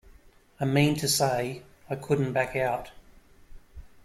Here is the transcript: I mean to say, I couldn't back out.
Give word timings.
I 0.59 0.65
mean 0.65 0.95
to 0.95 1.07
say, 1.07 1.61
I 1.87 1.95
couldn't 1.95 2.33
back 2.33 2.55
out. 2.55 2.89